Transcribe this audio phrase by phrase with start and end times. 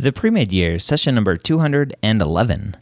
[0.00, 2.76] The pre-med year, session number 211.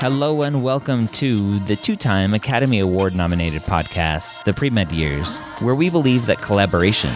[0.00, 5.38] Hello and welcome to the two time Academy Award nominated podcast, The Pre Med Years,
[5.60, 7.14] where we believe that collaboration,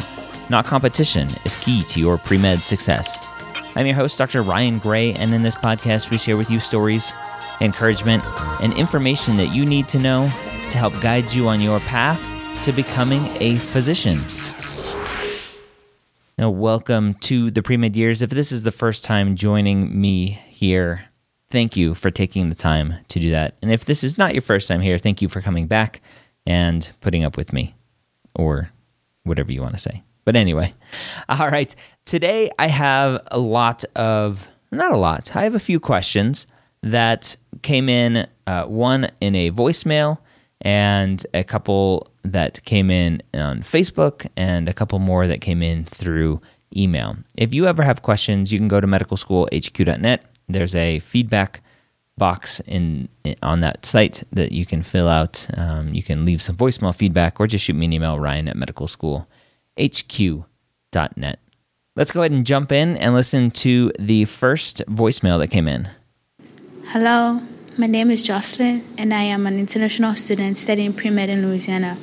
[0.49, 3.29] not competition, is key to your pre med success.
[3.75, 4.41] I'm your host, Dr.
[4.43, 7.13] Ryan Gray, and in this podcast, we share with you stories,
[7.61, 8.23] encouragement,
[8.63, 10.29] and information that you need to know
[10.71, 12.31] to help guide you on your path
[12.63, 14.21] to becoming a physician.
[16.39, 18.23] Now, welcome to the pre med years.
[18.23, 21.05] If this is the first time joining me here,
[21.51, 23.55] thank you for taking the time to do that.
[23.63, 26.01] And if this is not your first time here, thank you for coming back
[26.47, 27.75] and putting up with me
[28.35, 28.71] or
[29.23, 30.03] whatever you want to say.
[30.25, 30.75] But anyway,
[31.29, 31.75] all right.
[32.05, 36.47] Today I have a lot of, not a lot, I have a few questions
[36.83, 40.19] that came in, uh, one in a voicemail
[40.65, 45.85] and a couple that came in on Facebook and a couple more that came in
[45.85, 46.41] through
[46.77, 47.17] email.
[47.37, 51.61] If you ever have questions, you can go to medicalschoolhq.net there's a feedback
[52.17, 53.11] box in,
[53.43, 55.47] on that site that you can fill out.
[55.57, 58.57] Um, you can leave some voicemail feedback or just shoot me an email, ryan at
[58.57, 61.39] medicalschoolhq.net.
[61.97, 65.89] Let's go ahead and jump in and listen to the first voicemail that came in.
[66.87, 67.41] Hello,
[67.77, 71.97] my name is Jocelyn, and I am an international student studying pre med in Louisiana.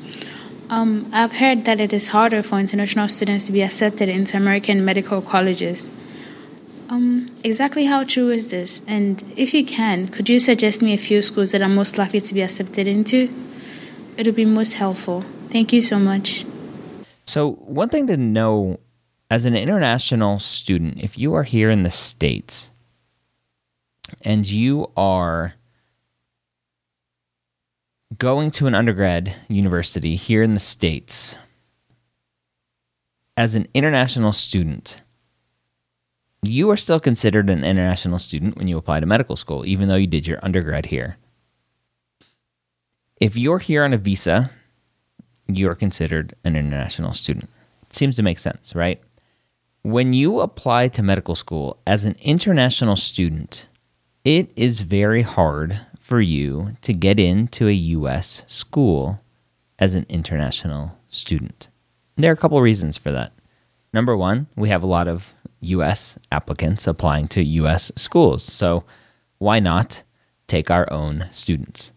[0.70, 4.84] Um, I've heard that it is harder for international students to be accepted into American
[4.84, 5.90] medical colleges.
[6.90, 8.82] Um, exactly how true is this?
[8.86, 12.20] And if you can, could you suggest me a few schools that I'm most likely
[12.20, 13.30] to be accepted into?
[14.18, 15.24] It would be most helpful.
[15.50, 16.46] Thank you so much.
[17.26, 18.80] So, one thing to know
[19.30, 22.72] as an international student, if you are here in the States
[24.24, 25.56] and you are
[28.22, 31.36] going to an undergrad university here in the States,
[33.36, 35.02] as an international student,
[36.44, 39.96] you are still considered an international student when you apply to medical school, even though
[39.96, 41.18] you did your undergrad here.
[43.20, 44.52] If you're here on a visa,
[45.48, 47.50] you're considered an international student.
[47.88, 49.02] It seems to make sense, right?
[49.82, 53.66] When you apply to medical school as an international student,
[54.24, 58.44] it is very hard for you to get into a U.S.
[58.46, 59.22] school
[59.80, 61.70] as an international student.
[62.18, 63.32] There are a couple reasons for that.
[63.94, 68.44] Number one, we have a lot of US applicants applying to US schools.
[68.44, 68.84] So
[69.38, 70.04] why not
[70.48, 71.94] take our own students?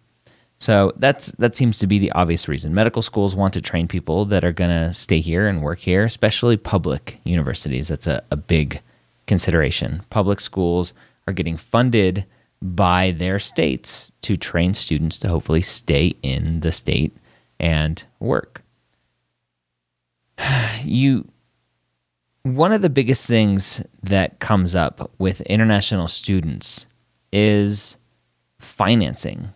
[0.61, 2.73] So that's that seems to be the obvious reason.
[2.73, 6.05] Medical schools want to train people that are going to stay here and work here,
[6.05, 7.89] especially public universities.
[7.89, 8.81] That's a, a big
[9.27, 10.05] consideration.
[10.11, 10.95] Public schools
[11.27, 12.25] are getting funded
[12.65, 17.15] by their states to train students to hopefully stay in the state
[17.61, 18.63] and work.
[20.83, 21.27] You
[22.43, 26.87] one of the biggest things that comes up with international students
[27.33, 27.97] is
[28.59, 29.51] financing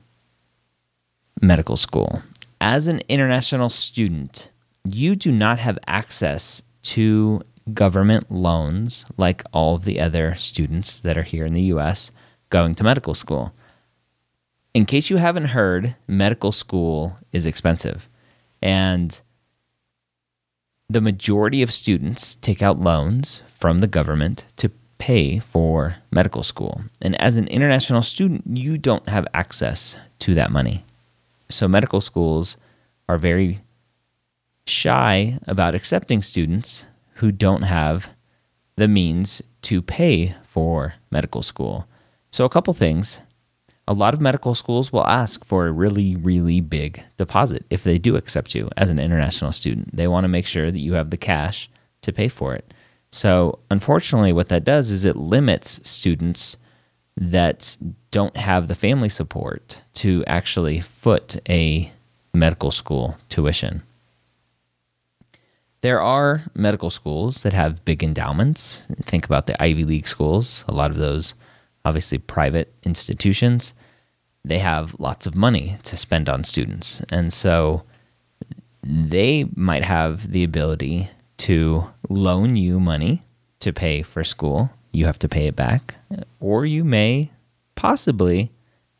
[1.42, 2.22] medical school.
[2.62, 4.48] As an international student,
[4.84, 7.42] you do not have access to
[7.74, 12.10] government loans like all the other students that are here in the US
[12.50, 13.52] going to medical school.
[14.74, 18.08] In case you haven't heard, medical school is expensive.
[18.62, 19.20] And
[20.88, 26.82] the majority of students take out loans from the government to pay for medical school.
[27.00, 30.84] And as an international student, you don't have access to that money.
[31.50, 32.56] So medical schools
[33.08, 33.60] are very
[34.66, 38.10] shy about accepting students who don't have
[38.76, 41.86] the means to pay for medical school.
[42.30, 43.20] So, a couple things.
[43.86, 47.96] A lot of medical schools will ask for a really, really big deposit if they
[47.96, 49.96] do accept you as an international student.
[49.96, 51.70] They want to make sure that you have the cash
[52.02, 52.74] to pay for it.
[53.10, 56.58] So, unfortunately, what that does is it limits students
[57.16, 57.76] that
[58.10, 61.90] don't have the family support to actually foot a
[62.34, 63.82] medical school tuition.
[65.80, 68.82] There are medical schools that have big endowments.
[69.02, 71.34] Think about the Ivy League schools, a lot of those
[71.88, 73.74] obviously private institutions.
[74.44, 77.02] They have lots of money to spend on students.
[77.10, 77.82] And so
[78.82, 81.08] they might have the ability
[81.38, 83.22] to loan you money
[83.60, 84.70] to pay for school.
[84.92, 85.94] You have to pay it back.
[86.40, 87.30] Or you may
[87.74, 88.50] possibly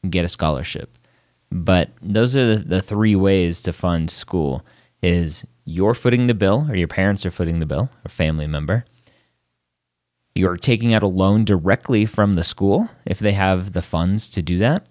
[0.09, 0.89] get a scholarship.
[1.51, 4.65] But those are the, the three ways to fund school
[5.03, 8.85] is you're footing the bill or your parents are footing the bill, or family member.
[10.39, 14.41] You're taking out a loan directly from the school if they have the funds to
[14.41, 14.89] do that,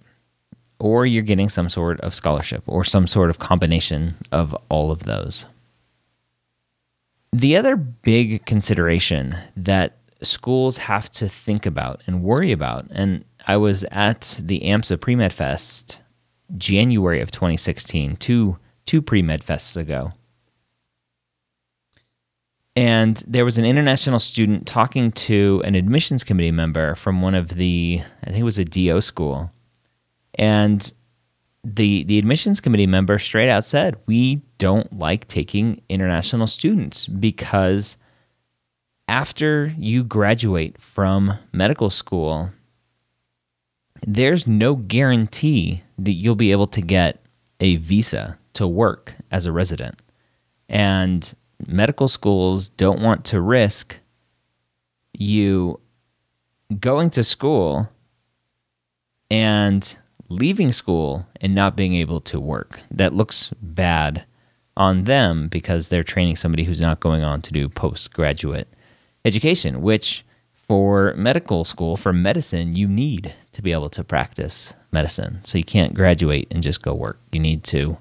[0.78, 5.04] or you're getting some sort of scholarship or some sort of combination of all of
[5.04, 5.46] those.
[7.32, 13.56] The other big consideration that schools have to think about and worry about, and I
[13.56, 16.02] was at the AMSA Pre Med Fest
[16.58, 20.12] January of 2016, two, two Pre Med Fests ago.
[22.78, 27.50] And there was an international student talking to an admissions committee member from one of
[27.50, 29.52] the, I think it was a DO school.
[30.36, 30.94] And
[31.64, 37.98] the the admissions committee member straight out said, "We don't like taking international students because
[39.08, 42.52] after you graduate from medical school,
[44.06, 47.26] there's no guarantee that you'll be able to get
[47.60, 50.00] a visa to work as a resident.
[50.70, 51.34] And
[51.66, 53.98] medical schools don't want to risk
[55.14, 55.80] you
[56.80, 57.90] going to school
[59.32, 59.98] and
[60.30, 62.82] leaving school and not being able to work.
[62.92, 64.26] That looks bad
[64.76, 68.68] on them because they're training somebody who's not going on to do postgraduate
[69.26, 70.24] education, which
[70.68, 75.40] for medical school, for medicine, you need to be able to practice medicine.
[75.44, 77.20] So you can't graduate and just go work.
[77.32, 77.98] You need to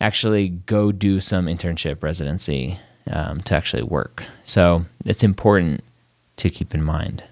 [0.00, 2.78] actually go do some internship residency
[3.10, 4.24] um, to actually work.
[4.44, 5.84] So it's important
[6.36, 7.24] to keep in mind.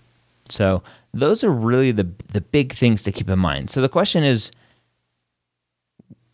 [0.48, 0.82] So
[1.12, 3.70] those are really the the big things to keep in mind.
[3.70, 4.50] So the question is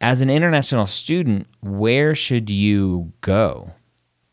[0.01, 3.71] as an international student, where should you go?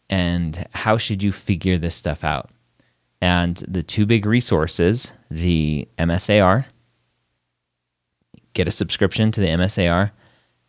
[0.10, 2.50] And how should you figure this stuff out?
[3.22, 6.66] And the two big resources, the MSAR,
[8.54, 10.12] get a subscription to the MSAR.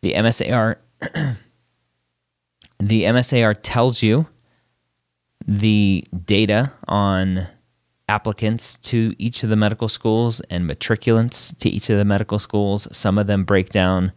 [0.03, 0.76] The MSAR
[2.79, 4.26] the MSAR tells you
[5.47, 7.47] the data on
[8.08, 12.88] applicants to each of the medical schools and matriculants to each of the medical schools.
[12.93, 14.12] Some of them break down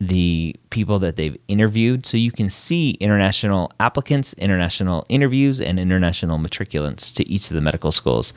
[0.00, 6.38] the people that they've interviewed so you can see international applicants, international interviews, and international
[6.38, 8.32] matriculants to each of the medical schools.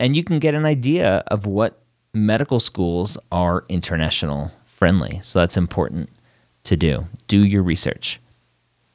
[0.00, 1.80] And you can get an idea of what
[2.12, 5.20] medical schools are international friendly.
[5.22, 6.10] So that's important
[6.68, 7.06] to do.
[7.26, 8.20] Do your research.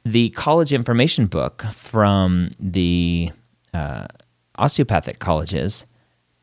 [0.04, 3.30] The college information book from the
[3.72, 4.06] uh,
[4.56, 5.86] osteopathic colleges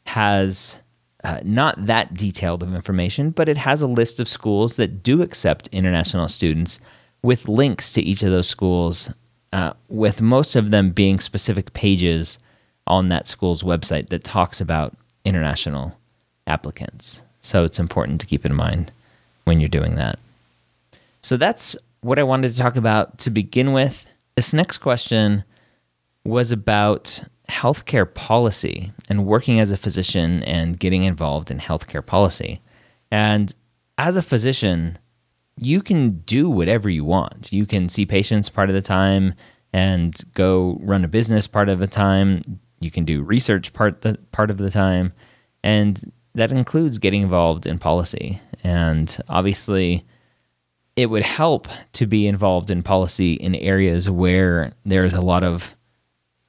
[0.06, 0.80] has
[1.24, 5.22] uh, not that detailed of information, but it has a list of schools that do
[5.22, 6.80] accept international students
[7.22, 9.12] with links to each of those schools,
[9.54, 12.40] uh, with most of them being specific pages
[12.88, 15.96] on that school's website that talks about international
[16.48, 17.22] applicants.
[17.42, 18.92] So it's important to keep in mind
[19.46, 20.18] when you're doing that.
[21.22, 24.08] So that's what I wanted to talk about to begin with.
[24.36, 25.44] This next question
[26.24, 32.62] was about healthcare policy and working as a physician and getting involved in healthcare policy.
[33.12, 33.54] And
[33.98, 34.98] as a physician,
[35.58, 37.52] you can do whatever you want.
[37.52, 39.36] You can see patients part of the time
[39.74, 42.42] and go run a business part of the time.
[42.80, 45.14] You can do research part the, part of the time,
[45.64, 48.42] and that includes getting involved in policy.
[48.64, 50.06] And obviously,
[51.02, 55.76] it would help to be involved in policy in areas where there's a lot of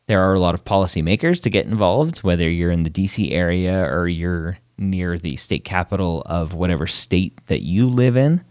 [0.09, 3.82] there are a lot of policymakers to get involved, whether you're in the DC area
[3.82, 8.44] or you're near the state capital of whatever state that you live in,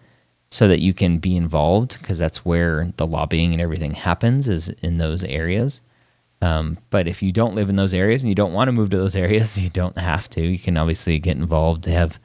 [0.50, 4.70] so that you can be involved because that's where the lobbying and everything happens is
[4.70, 5.82] in those areas.
[6.42, 8.90] Um, but if you don't live in those areas and you don't want to move
[8.90, 10.42] to those areas, you don't have to.
[10.42, 11.84] You can obviously get involved.
[11.84, 12.20] They have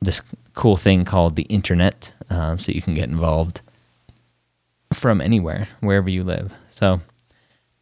[0.00, 0.22] this
[0.54, 3.60] cool thing called the internet, um, so you can get involved
[4.92, 6.52] from anywhere, wherever you live.
[6.70, 7.00] So,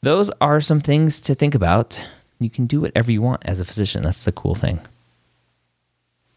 [0.02, 2.02] those are some things to think about.
[2.38, 4.02] You can do whatever you want as a physician.
[4.02, 4.80] That's the cool thing.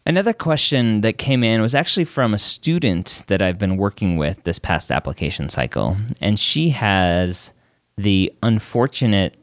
[0.06, 4.44] Another question that came in was actually from a student that I've been working with
[4.44, 5.96] this past application cycle.
[6.20, 7.52] And she has
[7.96, 9.36] the unfortunate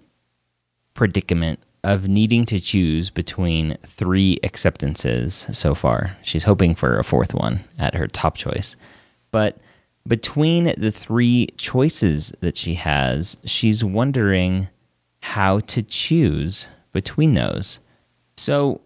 [0.93, 6.15] predicament of needing to choose between three acceptances so far.
[6.21, 8.75] She's hoping for a fourth one at her top choice.
[9.31, 9.57] But
[10.07, 14.67] between the three choices that she has, she's wondering
[15.21, 17.79] how to choose between those.
[18.37, 18.81] So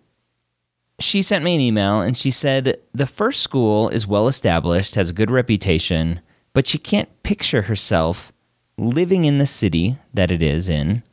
[0.99, 5.09] she sent me an email and she said the first school is well established, has
[5.09, 6.21] a good reputation,
[6.53, 8.31] but she can't picture herself
[8.77, 11.03] living in the city that it is in,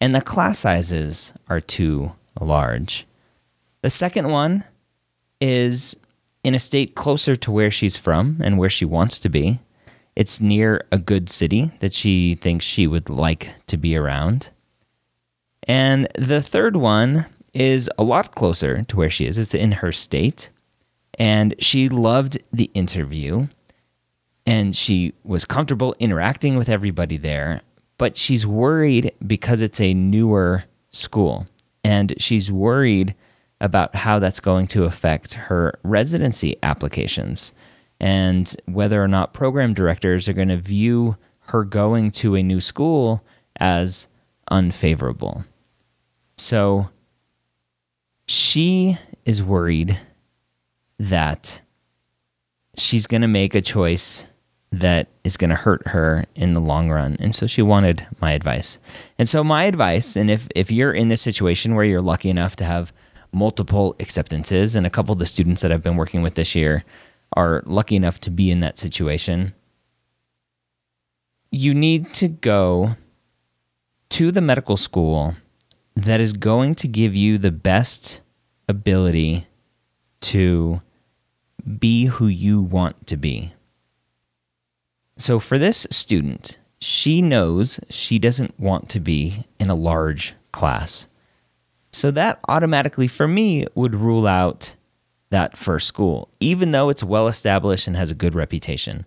[0.00, 3.06] and the class sizes are too large.
[3.82, 4.64] The second one
[5.40, 5.96] is
[6.44, 9.60] in a state closer to where she's from and where she wants to be.
[10.16, 14.50] It's near a good city that she thinks she would like to be around.
[15.64, 19.38] And the third one is a lot closer to where she is.
[19.38, 20.50] It's in her state.
[21.18, 23.48] And she loved the interview
[24.46, 27.60] and she was comfortable interacting with everybody there.
[27.98, 31.46] But she's worried because it's a newer school.
[31.84, 33.14] And she's worried
[33.60, 37.52] about how that's going to affect her residency applications
[38.00, 42.60] and whether or not program directors are going to view her going to a new
[42.60, 43.24] school
[43.58, 44.06] as
[44.50, 45.44] unfavorable.
[46.36, 46.88] So
[48.26, 49.98] she is worried
[50.98, 51.60] that
[52.76, 54.24] she's going to make a choice
[54.70, 57.16] that is going to hurt her in the long run.
[57.20, 58.78] And so she wanted my advice.
[59.18, 62.56] And so my advice, and if, if you're in this situation where you're lucky enough
[62.56, 62.92] to have
[63.32, 66.84] multiple acceptances, and a couple of the students that I've been working with this year
[67.34, 69.54] are lucky enough to be in that situation,
[71.50, 72.96] you need to go
[74.10, 75.34] to the medical school
[75.94, 78.20] that is going to give you the best
[78.68, 79.46] ability
[80.20, 80.80] to
[81.78, 83.52] be who you want to be.
[85.18, 91.08] So, for this student, she knows she doesn't want to be in a large class.
[91.92, 94.76] So, that automatically, for me, would rule out
[95.30, 99.04] that first school, even though it's well established and has a good reputation.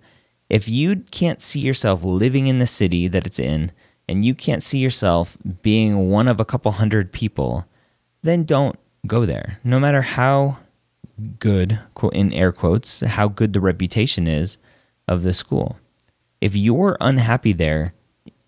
[0.50, 3.72] If you can't see yourself living in the city that it's in,
[4.10, 7.66] and you can't see yourself being one of a couple hundred people,
[8.22, 8.78] then don't
[9.08, 9.60] go there.
[9.64, 10.58] No matter how
[11.40, 11.80] good,
[12.12, 14.58] in air quotes, how good the reputation is
[15.08, 15.78] of the school.
[16.42, 17.94] If you're unhappy there,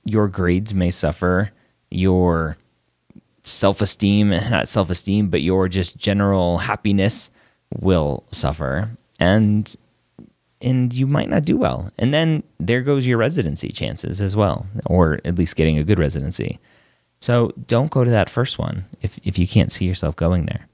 [0.03, 1.51] your grades may suffer,
[1.89, 2.57] your
[3.43, 7.29] self esteem, not self esteem, but your just general happiness
[7.79, 8.89] will suffer.
[9.19, 9.73] And
[10.59, 11.91] and you might not do well.
[11.99, 15.99] And then there goes your residency chances as well, or at least getting a good
[15.99, 16.57] residency.
[17.19, 20.67] So don't go to that first one if, if you can't see yourself going there.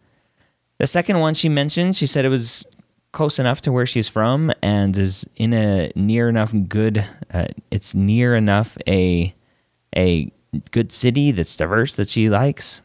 [0.78, 2.66] The second one she mentioned, she said it was
[3.12, 7.96] close enough to where she's from and is in a near enough good, uh, it's
[7.96, 9.34] near enough a,
[9.96, 10.32] a
[10.72, 12.82] good city that's diverse that she likes.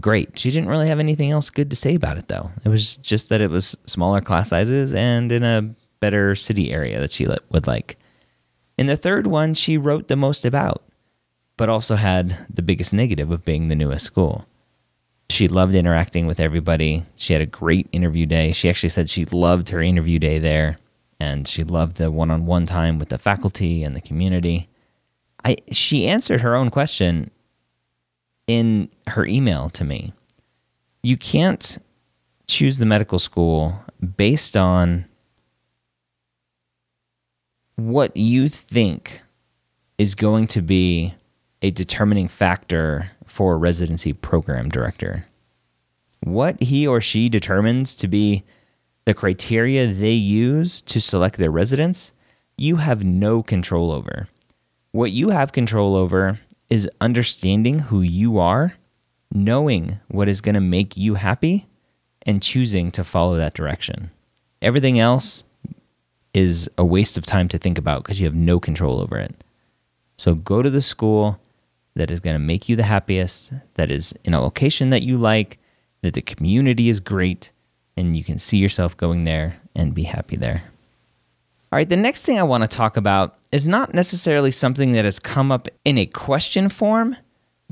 [0.00, 0.38] Great.
[0.38, 2.50] She didn't really have anything else good to say about it though.
[2.64, 7.00] It was just that it was smaller class sizes and in a better city area
[7.00, 7.98] that she would like.
[8.78, 10.82] In the third one, she wrote the most about,
[11.56, 14.44] but also had the biggest negative of being the newest school.
[15.28, 17.04] She loved interacting with everybody.
[17.16, 18.52] She had a great interview day.
[18.52, 20.78] She actually said she loved her interview day there,
[21.20, 24.68] and she loved the one on one time with the faculty and the community.
[25.44, 27.30] I, she answered her own question
[28.46, 30.12] in her email to me.
[31.02, 31.78] You can't
[32.46, 33.80] choose the medical school
[34.16, 35.06] based on
[37.74, 39.22] what you think
[39.98, 41.14] is going to be
[41.62, 45.26] a determining factor for a residency program director.
[46.20, 48.44] What he or she determines to be
[49.04, 52.12] the criteria they use to select their residents,
[52.56, 54.28] you have no control over.
[54.92, 58.74] What you have control over is understanding who you are,
[59.32, 61.66] knowing what is going to make you happy,
[62.22, 64.10] and choosing to follow that direction.
[64.60, 65.44] Everything else
[66.34, 69.34] is a waste of time to think about because you have no control over it.
[70.18, 71.38] So go to the school
[71.96, 75.18] that is going to make you the happiest, that is in a location that you
[75.18, 75.58] like,
[76.02, 77.50] that the community is great,
[77.96, 80.62] and you can see yourself going there and be happy there.
[81.72, 85.04] All right, the next thing I want to talk about is not necessarily something that
[85.04, 87.16] has come up in a question form,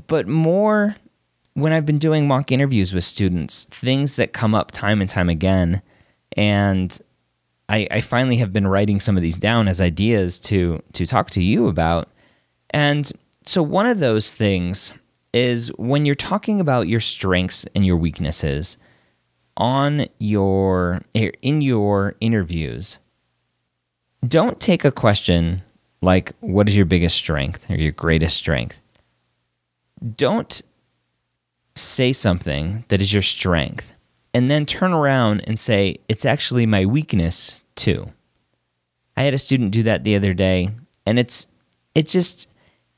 [0.07, 0.95] but more
[1.53, 5.29] when I've been doing mock interviews with students, things that come up time and time
[5.29, 5.81] again.
[6.35, 6.99] And
[7.69, 11.29] I, I finally have been writing some of these down as ideas to to talk
[11.31, 12.09] to you about.
[12.71, 13.09] And
[13.45, 14.93] so one of those things
[15.33, 18.77] is when you're talking about your strengths and your weaknesses
[19.57, 22.97] on your eh, in your interviews,
[24.27, 25.61] don't take a question
[26.01, 28.79] like what is your biggest strength or your greatest strength.
[30.15, 30.61] Don't
[31.75, 33.95] say something that is your strength
[34.33, 38.11] and then turn around and say, it's actually my weakness too.
[39.15, 40.71] I had a student do that the other day,
[41.05, 41.47] and it's
[41.95, 42.49] it just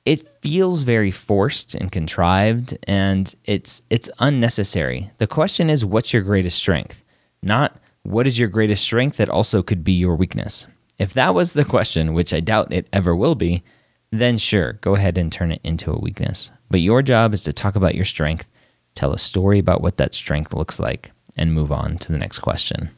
[0.07, 5.11] it feels very forced and contrived and it's it's unnecessary.
[5.17, 7.03] The question is what's your greatest strength?
[7.43, 10.65] Not what is your greatest strength that also could be your weakness.
[10.97, 13.63] If that was the question, which I doubt it ever will be,
[14.09, 16.51] then sure, go ahead and turn it into a weakness.
[16.71, 18.47] But your job is to talk about your strength,
[18.95, 22.39] tell a story about what that strength looks like, and move on to the next
[22.39, 22.91] question.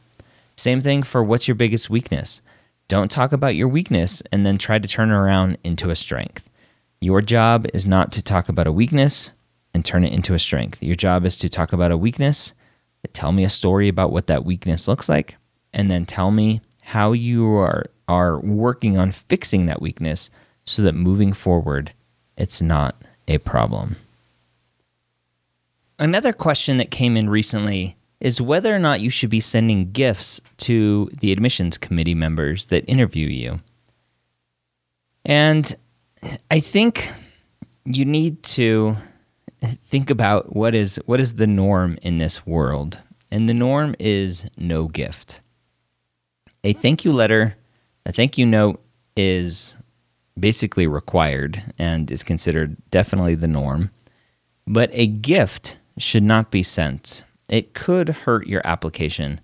[0.56, 2.40] Same thing for what's your biggest weakness.
[2.86, 6.46] Don't talk about your weakness and then try to turn around into a strength.
[7.02, 9.32] Your job is not to talk about a weakness
[9.72, 10.82] and turn it into a strength.
[10.82, 12.52] Your job is to talk about a weakness,
[13.14, 15.36] tell me a story about what that weakness looks like,
[15.72, 20.28] and then tell me how you are, are working on fixing that weakness
[20.66, 21.92] so that moving forward,
[22.36, 22.94] it's not
[23.28, 23.96] a problem.
[25.98, 30.38] Another question that came in recently is whether or not you should be sending gifts
[30.58, 33.60] to the admissions committee members that interview you.
[35.24, 35.74] And
[36.50, 37.10] I think
[37.84, 38.96] you need to
[39.82, 43.00] think about what is what is the norm in this world.
[43.30, 45.40] And the norm is no gift.
[46.64, 47.56] A thank you letter,
[48.04, 48.82] a thank you note
[49.16, 49.76] is
[50.38, 53.90] basically required and is considered definitely the norm.
[54.66, 57.24] But a gift should not be sent.
[57.48, 59.40] It could hurt your application.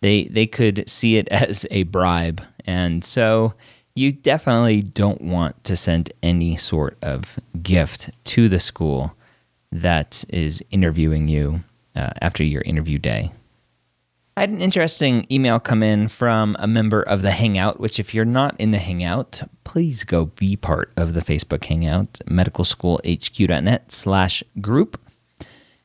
[0.00, 3.54] They they could see it as a bribe, and so
[3.96, 9.16] you definitely don't want to send any sort of gift to the school
[9.72, 13.32] that is interviewing you uh, after your interview day.
[14.36, 18.14] I had an interesting email come in from a member of the Hangout, which, if
[18.14, 24.44] you're not in the Hangout, please go be part of the Facebook Hangout, medicalschoolhq.net slash
[24.60, 25.00] group.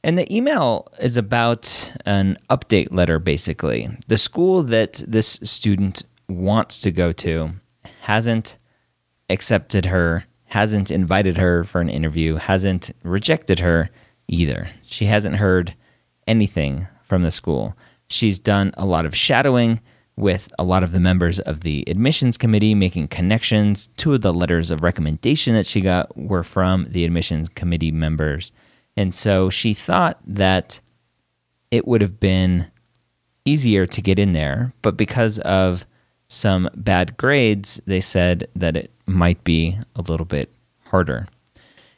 [0.03, 3.89] And the email is about an update letter, basically.
[4.07, 7.53] The school that this student wants to go to
[8.01, 8.57] hasn't
[9.29, 13.91] accepted her, hasn't invited her for an interview, hasn't rejected her
[14.27, 14.67] either.
[14.83, 15.75] She hasn't heard
[16.25, 17.77] anything from the school.
[18.09, 19.81] She's done a lot of shadowing
[20.17, 23.87] with a lot of the members of the admissions committee, making connections.
[23.97, 28.51] Two of the letters of recommendation that she got were from the admissions committee members.
[28.97, 30.81] And so she thought that
[31.69, 32.65] it would have been
[33.45, 35.85] easier to get in there, but because of
[36.31, 40.49] some bad grades, they said that it might be a little bit
[40.85, 41.27] harder.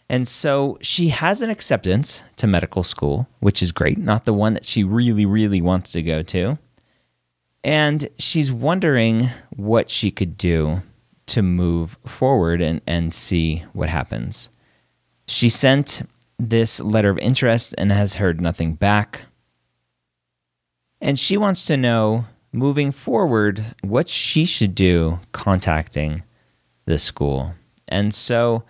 [0.10, 4.56] And so she has an acceptance to medical school, which is great, not the one
[4.56, 6.58] that she really, really wants to go to.
[7.64, 10.82] And she's wondering what she could do
[11.28, 14.50] to move forward and, and see what happens.
[15.28, 16.02] She sent
[16.40, 19.22] this letter of interest and has heard nothing back.
[21.00, 26.22] And she wants to know moving forward what she should do contacting
[26.86, 27.54] the school.
[27.88, 28.64] And so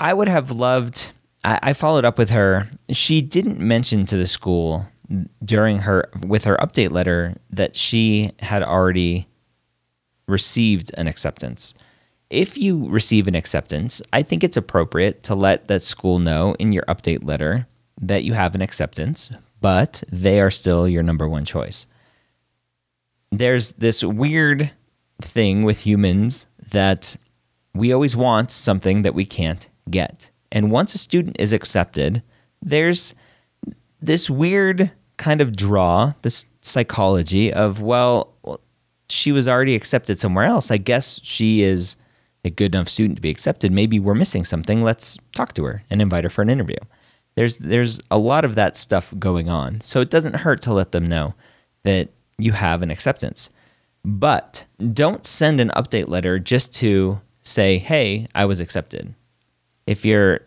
[0.00, 1.10] I would have loved,
[1.44, 2.68] I, I, followed up with her.
[2.90, 4.86] She didn't mention to the school
[5.44, 9.26] during her, with her update letter, that she had already
[10.26, 11.74] received an acceptance
[12.30, 16.72] if you receive an acceptance, I think it's appropriate to let that school know in
[16.72, 17.66] your update letter
[18.00, 21.86] that you have an acceptance, but they are still your number one choice.
[23.30, 24.70] There's this weird
[25.20, 27.16] thing with humans that
[27.74, 30.30] we always want something that we can't get.
[30.50, 32.22] And once a student is accepted,
[32.62, 33.14] there's
[34.00, 38.32] this weird kind of draw, this psychology of, well,
[39.08, 40.70] she was already accepted somewhere else.
[40.70, 41.96] I guess she is
[42.44, 44.82] a good enough student to be accepted, maybe we're missing something.
[44.82, 46.78] Let's talk to her and invite her for an interview.
[47.34, 49.80] There's there's a lot of that stuff going on.
[49.80, 51.34] So it doesn't hurt to let them know
[51.84, 53.50] that you have an acceptance.
[54.04, 59.14] But don't send an update letter just to say, "Hey, I was accepted."
[59.86, 60.40] If you're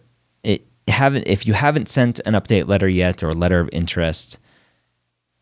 [0.43, 4.39] it haven't if you haven't sent an update letter yet or a letter of interest,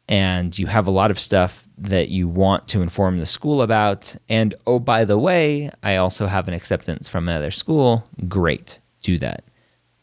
[0.08, 4.16] and you have a lot of stuff that you want to inform the school about,
[4.28, 9.20] and oh, by the way, I also have an acceptance from another school, great, do
[9.20, 9.44] that.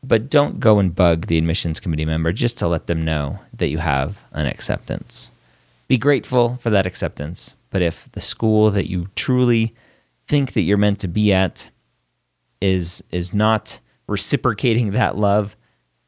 [0.02, 3.68] but don't go and bug the admissions committee member just to let them know that
[3.68, 5.32] you have an acceptance.
[5.88, 9.74] Be grateful for that acceptance, but if the school that you truly
[10.26, 11.70] think that you're meant to be at
[12.60, 15.56] is is not reciprocating that love,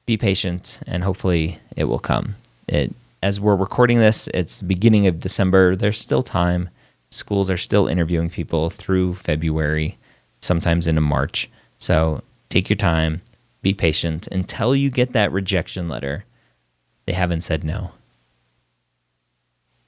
[0.07, 2.35] be patient and hopefully it will come.
[2.67, 5.75] It as we're recording this, it's beginning of December.
[5.75, 6.69] There's still time.
[7.11, 9.99] Schools are still interviewing people through February,
[10.41, 11.51] sometimes into March.
[11.79, 13.23] So take your time,
[13.63, 16.25] be patient until you get that rejection letter.
[17.07, 17.93] They haven't said no.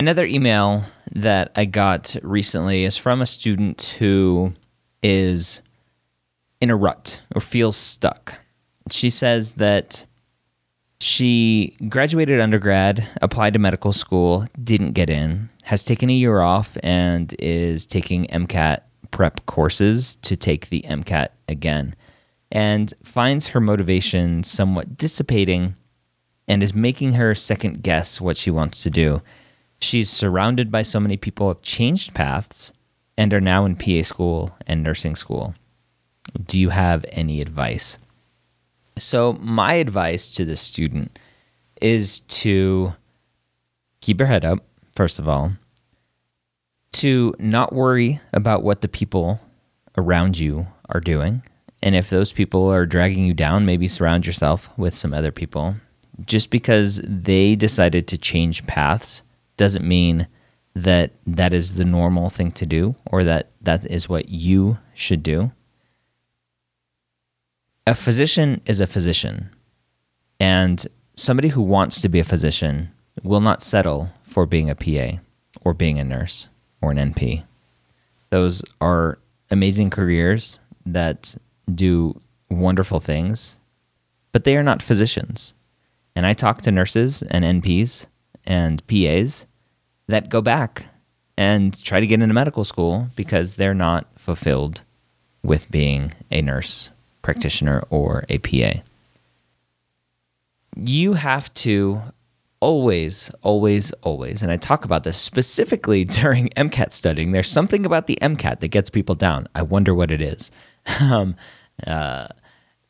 [0.00, 4.54] Another email that I got recently is from a student who
[5.02, 5.60] is
[6.62, 8.34] in a rut or feels stuck.
[8.90, 10.06] She says that
[11.00, 16.78] she graduated undergrad, applied to medical school, didn't get in, has taken a year off,
[16.82, 21.94] and is taking MCAT prep courses to take the MCAT again,
[22.50, 25.76] and finds her motivation somewhat dissipating
[26.48, 29.20] and is making her second guess what she wants to do.
[29.80, 32.72] She's surrounded by so many people who have changed paths
[33.16, 35.54] and are now in PA school and nursing school.
[36.46, 37.98] Do you have any advice?
[38.98, 41.18] So, my advice to the student
[41.80, 42.94] is to
[44.00, 44.58] keep your head up,
[44.94, 45.52] first of all,
[46.92, 49.40] to not worry about what the people
[49.96, 51.42] around you are doing.
[51.82, 55.76] And if those people are dragging you down, maybe surround yourself with some other people.
[56.26, 59.22] Just because they decided to change paths
[59.60, 60.26] doesn't mean
[60.74, 65.22] that that is the normal thing to do or that that is what you should
[65.22, 65.52] do
[67.86, 69.50] a physician is a physician,
[70.38, 72.90] and somebody who wants to be a physician
[73.24, 75.18] will not settle for being a PA
[75.62, 76.48] or being a nurse
[76.80, 77.42] or an NP.
[78.28, 79.18] Those are
[79.50, 81.34] amazing careers that
[81.74, 83.58] do wonderful things,
[84.30, 85.52] but they are not physicians.
[86.14, 88.06] And I talk to nurses and NPs
[88.44, 89.46] and PAs
[90.10, 90.84] that go back
[91.36, 94.82] and try to get into medical school because they're not fulfilled
[95.42, 96.90] with being a nurse
[97.22, 98.82] practitioner or a PA.
[100.76, 102.00] You have to
[102.60, 107.32] always, always, always, and I talk about this specifically during MCAT studying.
[107.32, 109.48] There's something about the MCAT that gets people down.
[109.54, 110.50] I wonder what it is.
[111.00, 111.36] Um,
[111.86, 112.28] uh,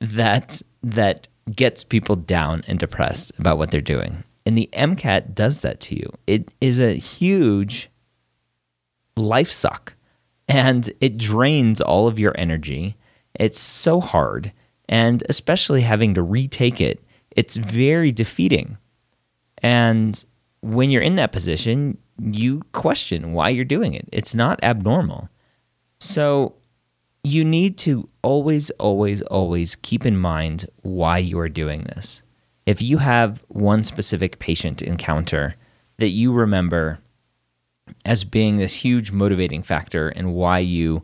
[0.00, 4.22] that that gets people down and depressed about what they're doing.
[4.50, 6.12] And the MCAT does that to you.
[6.26, 7.88] It is a huge
[9.16, 9.94] life suck
[10.48, 12.96] and it drains all of your energy
[13.34, 14.52] it's so hard.
[14.88, 18.76] And especially having to retake it, it's very defeating.
[19.58, 20.22] And
[20.62, 24.08] when you're in that position, you question why you're doing it.
[24.12, 25.28] It's not abnormal.
[26.00, 26.56] So
[27.22, 32.22] you need to always, always, always keep in mind why you are doing this.
[32.66, 35.56] If you have one specific patient encounter
[35.98, 36.98] that you remember
[38.04, 41.02] as being this huge motivating factor and why you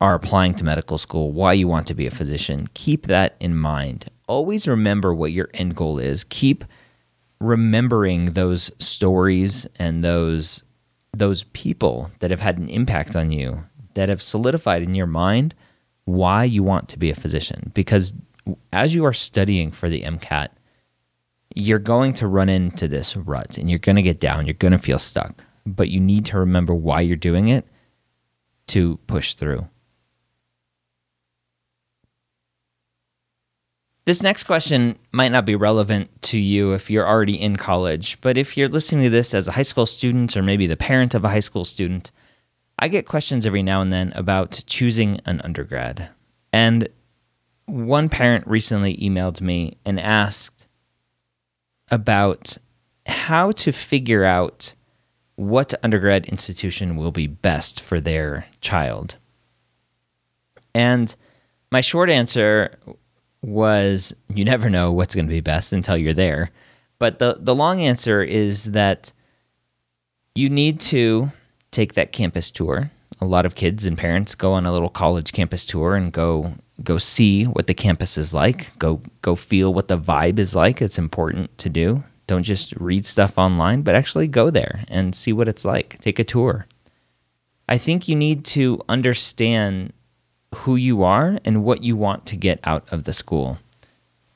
[0.00, 3.56] are applying to medical school, why you want to be a physician, keep that in
[3.56, 4.06] mind.
[4.28, 6.24] Always remember what your end goal is.
[6.24, 6.64] Keep
[7.40, 10.64] remembering those stories and those
[11.16, 13.64] those people that have had an impact on you
[13.94, 15.54] that have solidified in your mind
[16.04, 18.12] why you want to be a physician because
[18.72, 20.48] as you are studying for the MCAT
[21.58, 24.72] you're going to run into this rut and you're going to get down you're going
[24.72, 27.66] to feel stuck but you need to remember why you're doing it
[28.66, 29.66] to push through
[34.08, 38.38] This next question might not be relevant to you if you're already in college, but
[38.38, 41.26] if you're listening to this as a high school student or maybe the parent of
[41.26, 42.10] a high school student,
[42.78, 46.08] I get questions every now and then about choosing an undergrad.
[46.54, 46.88] And
[47.66, 50.57] one parent recently emailed me and asked
[51.90, 52.56] about
[53.06, 54.74] how to figure out
[55.36, 59.16] what undergrad institution will be best for their child.
[60.74, 61.14] And
[61.70, 62.76] my short answer
[63.42, 66.50] was you never know what's going to be best until you're there.
[66.98, 69.12] But the the long answer is that
[70.34, 71.30] you need to
[71.70, 72.90] take that campus tour.
[73.20, 76.54] A lot of kids and parents go on a little college campus tour and go
[76.82, 78.76] go see what the campus is like.
[78.78, 80.80] Go go feel what the vibe is like.
[80.80, 82.04] It's important to do.
[82.26, 85.98] Don't just read stuff online, but actually go there and see what it's like.
[86.00, 86.66] Take a tour.
[87.68, 89.92] I think you need to understand
[90.54, 93.58] who you are and what you want to get out of the school.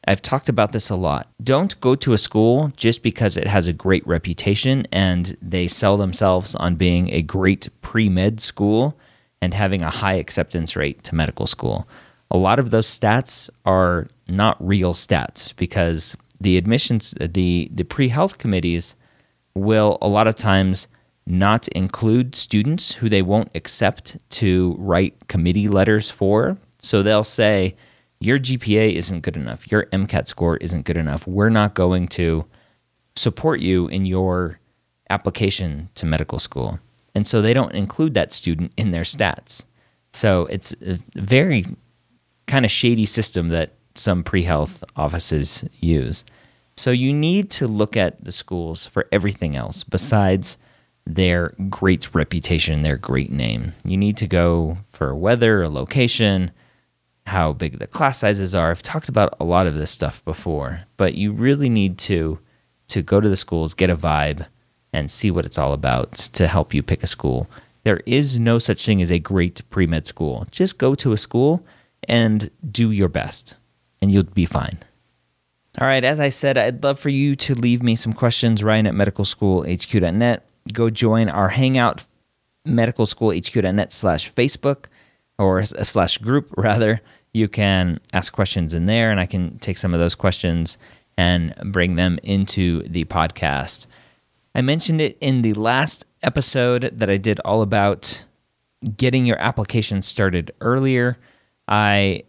[0.07, 1.29] I've talked about this a lot.
[1.43, 5.97] Don't go to a school just because it has a great reputation and they sell
[5.97, 8.99] themselves on being a great pre med school
[9.41, 11.87] and having a high acceptance rate to medical school.
[12.33, 18.09] A lot of those stats are not real stats because the admissions, the, the pre
[18.09, 18.97] health committees
[19.55, 20.89] will a lot of times
[21.27, 26.57] not include students who they won't accept to write committee letters for.
[26.79, 27.77] So they'll say,
[28.19, 29.71] Your GPA isn't good enough.
[29.71, 31.27] Your MCAT score isn't good enough.
[31.27, 32.47] We're not going to
[33.15, 34.59] support you in your
[35.11, 36.79] application to medical school.
[37.15, 39.63] And so they don't include that student in their stats.
[40.15, 41.67] So it's uh, very
[42.53, 46.23] kind of shady system that some pre health offices use.
[46.77, 50.59] So you need to look at the schools for everything else besides
[51.07, 53.73] their great reputation, their great name.
[53.87, 56.51] You need to go for weather, location,
[57.27, 58.71] how big the class sizes are.
[58.71, 62.39] I've talked about a lot of this stuff before, but you really need to
[62.89, 64.47] to go to the schools, get a vibe,
[64.93, 67.49] and see what it's all about to help you pick a school.
[67.85, 70.47] There is no such thing as a great pre med school.
[70.51, 71.65] Just go to a school
[72.09, 73.57] and do your best,
[74.01, 74.79] and you'll be fine.
[75.81, 78.87] All right, as I said, I'd love for you to leave me some questions, Ryan
[78.87, 80.47] at medicalschoolhq.net.
[80.73, 82.05] Go join our Hangout,
[82.67, 84.87] medicalschoolhq.net slash Facebook,
[85.39, 87.01] or a uh, slash group, rather.
[87.33, 90.77] You can ask questions in there, and I can take some of those questions
[91.17, 93.87] and bring them into the podcast.
[94.55, 98.25] I mentioned it in the last episode that I did all about
[98.97, 101.17] getting your application started earlier.
[101.69, 102.25] I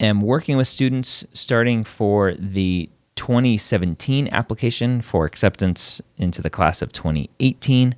[0.00, 6.92] am working with students starting for the 2017 application for acceptance into the class of
[6.92, 7.96] 2018.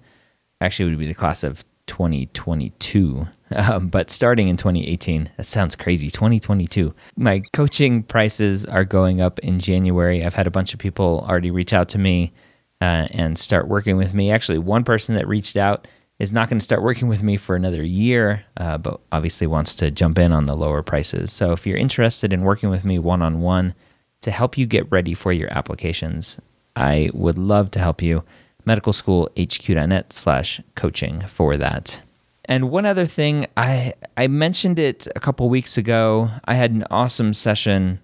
[0.60, 3.26] Actually, it would be the class of 2022.
[3.52, 6.08] Um, but starting in 2018, that sounds crazy.
[6.08, 6.94] 2022.
[7.16, 10.24] My coaching prices are going up in January.
[10.24, 12.32] I've had a bunch of people already reach out to me
[12.80, 14.30] uh, and start working with me.
[14.30, 15.88] Actually, one person that reached out
[16.20, 19.74] is not going to start working with me for another year, uh, but obviously wants
[19.74, 21.32] to jump in on the lower prices.
[21.32, 23.74] So if you're interested in working with me one on one
[24.20, 26.38] to help you get ready for your applications,
[26.76, 28.22] I would love to help you.
[28.66, 32.02] Medicalschoolhq.net slash coaching for that.
[32.44, 36.28] And one other thing, I I mentioned it a couple weeks ago.
[36.44, 38.00] I had an awesome session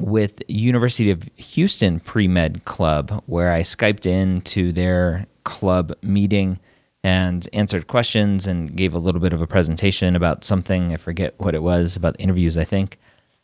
[0.00, 6.58] with University of Houston Pre Med Club where I skyped in to their club meeting
[7.02, 10.92] and answered questions and gave a little bit of a presentation about something.
[10.92, 12.98] I forget what it was about the interviews, I think.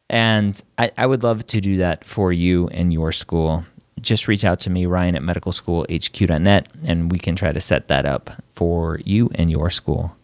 [0.08, 3.64] And I, I would love to do that for you and your school.
[4.00, 8.04] Just reach out to me, Ryan at medicalschoolhq.net, and we can try to set that
[8.04, 10.14] up for you and your school.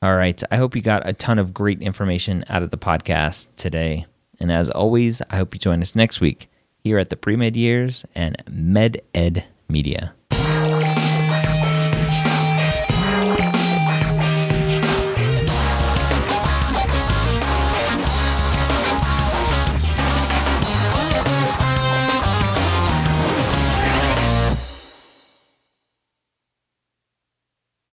[0.00, 0.40] All right.
[0.50, 4.06] I hope you got a ton of great information out of the podcast today.
[4.38, 6.48] And as always, I hope you join us next week
[6.84, 10.14] here at the Pre Med Years and Med Ed Media.